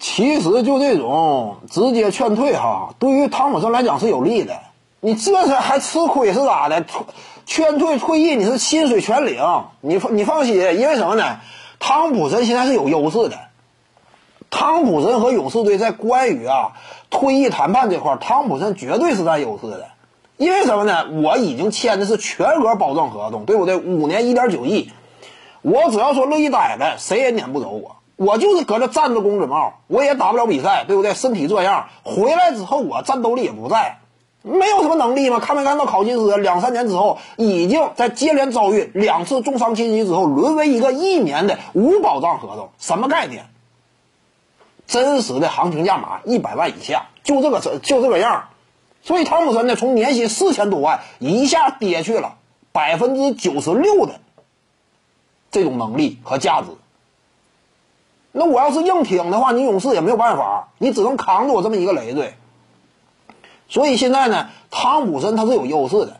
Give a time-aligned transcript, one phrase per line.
[0.00, 4.58] 其实就这种直接劝退哈，对于汤普森来讲是有利的。
[5.00, 6.84] 你这才还吃亏是咋的？
[7.46, 9.38] 劝退退役，你是薪水全领。
[9.82, 11.40] 你你放心，因为什么呢？
[11.78, 13.38] 汤普森现在是有优势的。
[14.50, 16.72] 汤普森和勇士队在关于啊
[17.10, 19.88] 退役谈判这块，汤普森绝对是占优势的。
[20.38, 21.06] 因为什么呢？
[21.22, 23.76] 我已经签的是全额保证合同，对不对？
[23.76, 24.90] 五年一点九亿，
[25.62, 27.96] 我只要说乐意待着，谁也撵不走我。
[28.16, 31.14] 我就是搁这站着公子帽，我也打不了比赛，对不对？
[31.14, 33.98] 身体这样，回来之后我战斗力也不在，
[34.42, 35.40] 没有什么能力吗？
[35.40, 43.46] 看没看到考辛斯两三年之后，已经在接连遭遇两次重伤侵袭之后，沦为一个一年的无保障合同，什么概念？
[44.86, 48.48] 真实的行情价码一百万以下，就这个就这个样。
[49.02, 52.36] 所以汤普森呢，从年薪四千多万一下跌去了
[52.70, 54.20] 百分之九十六的
[55.50, 56.68] 这种能力和价值。
[58.36, 62.34] 那我要是硬挺的话，你勇士也没有办法，你只能扛着我这么一个累赘。
[63.68, 66.16] 所以现在呢，汤普森他是有优势的，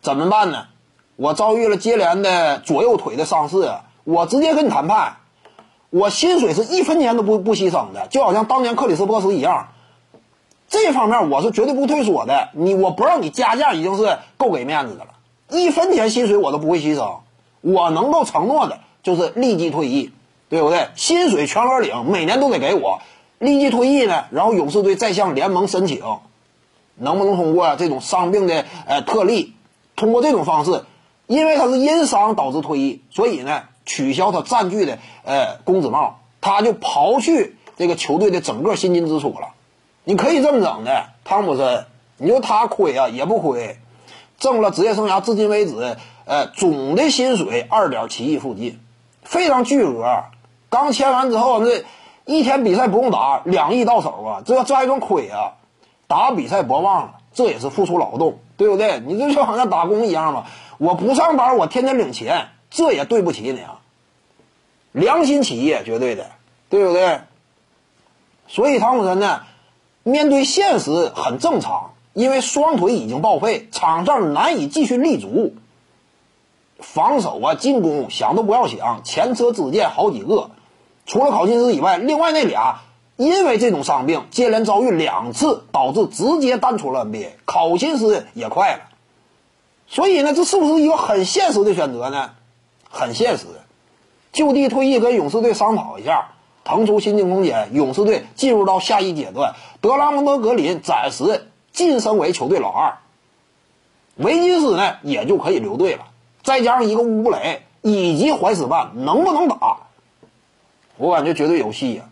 [0.00, 0.64] 怎么办呢？
[1.16, 3.70] 我遭遇了接连的左右腿的伤势，
[4.04, 5.18] 我直接跟你谈判，
[5.90, 9.68] 我薪水是一分钱都不不牺牲的，就好像当年克里斯波什一样。
[10.68, 15.10] 这方面我是绝对不退缩的，你我不让你加价已经是够给面子的了，
[15.50, 17.18] 一分钱薪水我都不会牺牲，
[17.60, 20.12] 我能够承诺的就是立即退役，
[20.50, 20.88] 对不对？
[20.96, 23.00] 薪水全额领，每年都得给我，
[23.38, 26.02] 立即退役呢，然后勇士队再向联盟申请，
[26.96, 29.54] 能不能通过这种伤病的呃特例，
[29.94, 30.84] 通过这种方式，
[31.28, 39.54] 因为他是因伤导致退役，所以呢取消他占据的呃公子帽，他就刨去这个球队的整个薪金支出了。
[40.02, 43.78] 你可以这么整的，汤普森，你说他亏啊也不亏，
[44.40, 48.80] 挣了职业生涯至今为止，呃，总的薪水二点七亿附近，
[49.22, 50.24] 非常巨额。
[50.70, 51.84] 刚签完之后，那
[52.24, 55.54] 一天比赛不用打，两亿到手啊，这这还算亏啊？
[56.06, 59.00] 打比赛不忘了，这也是付出劳动，对不对？
[59.00, 60.46] 你这就好像打工一样嘛，
[60.78, 63.80] 我不上班，我天天领钱，这也对不起你啊。
[64.92, 66.26] 良心企业绝对的，
[66.68, 67.20] 对不对？
[68.48, 69.42] 所以汤普森呢？
[70.02, 75.54] 面对现实很正常，因为双腿已经报废，场上难以继续立足。
[76.78, 80.50] 防守啊，进攻想都不要想，前车之鉴好几个。
[81.10, 82.82] 除了考辛斯以外，另外那俩
[83.16, 87.30] 因为这种伤病接连遭遇两次，导致直接淡出了 NBA。
[87.44, 88.82] 考辛斯也快了，
[89.88, 92.30] 所以呢，这是不是一个很现实的选择呢？
[92.88, 93.46] 很现实，
[94.32, 96.28] 就地退役，跟勇士队商讨一下。
[96.62, 99.56] 腾出薪金空间，勇士队进入到下一阶段。
[99.80, 102.98] 德拉蒙德·格林暂时晋升为球队老二，
[104.14, 106.04] 维金斯呢也就可以留队了。
[106.44, 109.78] 再加上一个乌布雷以及怀斯曼，能不能打？
[111.00, 112.04] 我感觉绝对有戏呀。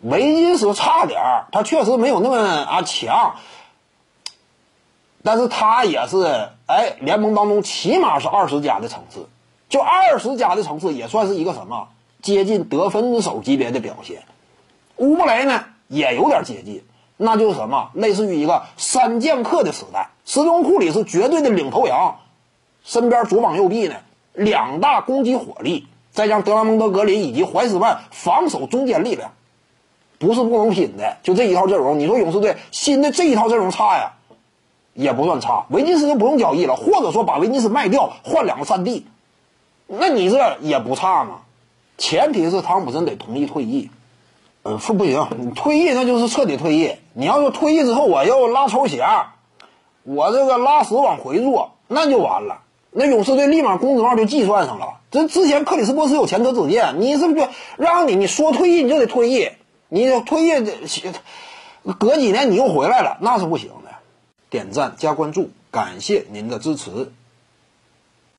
[0.00, 3.34] 维金斯差点儿，他确实没有那么啊强，
[5.22, 9.28] 但是他也是哎联盟当中起码是二十加的层次，
[9.68, 11.88] 就二十加的层次也算是一个什么？
[12.22, 14.22] 接近得分手级别的表现，
[14.96, 16.82] 乌布雷呢也有点接近，
[17.18, 17.90] 那就是什么？
[17.92, 22.16] 类似于一个三剑客的时代，斯隆库里是绝对的领头羊，
[22.82, 23.96] 身边左膀右臂呢
[24.32, 29.32] 两大攻击火力，再加上德拉蒙德格林以及怀斯曼防守中坚力量，
[30.18, 31.16] 不是不能拼的。
[31.24, 34.12] 就这一套阵容，你说勇士队新的这一套阵容差呀，
[34.94, 35.66] 也不算差。
[35.70, 39.06] 维金斯就不用交易了，或者说把维金斯卖掉换两个三 D，
[39.88, 41.40] 那你这也不差嘛。
[41.98, 43.90] 前提是汤普森得同意退役，
[44.62, 46.92] 嗯，说不行，你退役那就是彻底退役。
[47.12, 49.24] 你要说退役之后我又拉抽匣，
[50.04, 52.60] 我这个拉屎往回坐，那就完了。
[52.96, 55.00] 那勇士队立马工资帽就计算上了。
[55.10, 59.48] 这之前克里斯波斯有前车之鉴，你是不是让你你说退役你就得退役？
[59.88, 60.52] 你退役
[61.98, 63.90] 隔几年你又回来了，那是不行的。
[64.48, 67.10] 点赞加关注，感谢您的支持。